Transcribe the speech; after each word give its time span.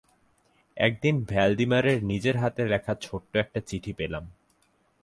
একদিন 0.77 1.15
ভ্যালডিমারের 1.23 2.03
নিজের 2.03 2.37
হাতে 2.37 2.61
লেখা 2.65 2.93
ছোট্ট 3.01 3.35
একটা 3.35 3.59
চিঠি 3.67 3.93
পেলাম। 3.93 4.23